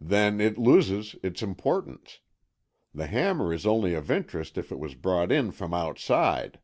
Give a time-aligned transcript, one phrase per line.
[0.00, 2.20] "Then it loses its importance.
[2.94, 6.60] The hammer is only of interest if it was brought in from outside."